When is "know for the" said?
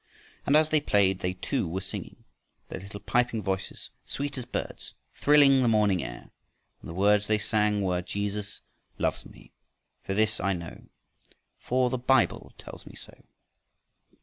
10.53-11.99